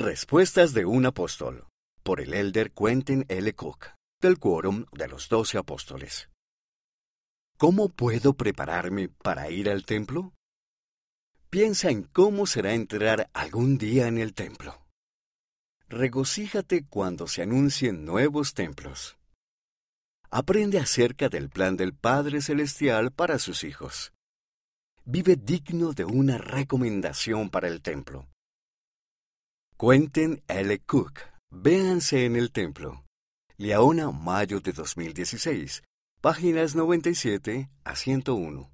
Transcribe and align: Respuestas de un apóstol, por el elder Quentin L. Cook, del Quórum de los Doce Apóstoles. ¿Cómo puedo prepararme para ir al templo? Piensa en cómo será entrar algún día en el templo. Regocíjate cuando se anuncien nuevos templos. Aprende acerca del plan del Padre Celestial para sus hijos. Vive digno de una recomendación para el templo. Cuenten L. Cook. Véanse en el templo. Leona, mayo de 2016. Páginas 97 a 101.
Respuestas 0.00 0.72
de 0.72 0.86
un 0.86 1.04
apóstol, 1.04 1.66
por 2.02 2.22
el 2.22 2.32
elder 2.32 2.72
Quentin 2.72 3.26
L. 3.28 3.54
Cook, 3.54 3.88
del 4.22 4.38
Quórum 4.38 4.86
de 4.92 5.08
los 5.08 5.28
Doce 5.28 5.58
Apóstoles. 5.58 6.30
¿Cómo 7.58 7.90
puedo 7.90 8.32
prepararme 8.32 9.10
para 9.10 9.50
ir 9.50 9.68
al 9.68 9.84
templo? 9.84 10.32
Piensa 11.50 11.90
en 11.90 12.04
cómo 12.04 12.46
será 12.46 12.72
entrar 12.72 13.28
algún 13.34 13.76
día 13.76 14.08
en 14.08 14.16
el 14.16 14.32
templo. 14.32 14.86
Regocíjate 15.90 16.86
cuando 16.86 17.26
se 17.26 17.42
anuncien 17.42 18.06
nuevos 18.06 18.54
templos. 18.54 19.18
Aprende 20.30 20.78
acerca 20.78 21.28
del 21.28 21.50
plan 21.50 21.76
del 21.76 21.92
Padre 21.92 22.40
Celestial 22.40 23.12
para 23.12 23.38
sus 23.38 23.64
hijos. 23.64 24.14
Vive 25.04 25.36
digno 25.36 25.92
de 25.92 26.06
una 26.06 26.38
recomendación 26.38 27.50
para 27.50 27.68
el 27.68 27.82
templo. 27.82 28.30
Cuenten 29.80 30.42
L. 30.46 30.78
Cook. 30.80 31.20
Véanse 31.50 32.26
en 32.26 32.36
el 32.36 32.52
templo. 32.52 33.02
Leona, 33.56 34.10
mayo 34.10 34.60
de 34.60 34.72
2016. 34.72 35.82
Páginas 36.20 36.76
97 36.76 37.70
a 37.82 37.96
101. 37.96 38.68